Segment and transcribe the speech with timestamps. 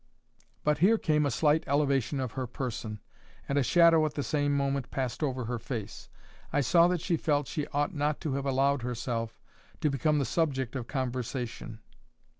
[0.63, 2.99] But here came a slight elevation of her person;
[3.47, 6.09] and a shadow at the same moment passed over her face.
[6.51, 9.37] I saw that she felt she ought not to have allowed herself
[9.79, 11.81] to become the subject of conversation.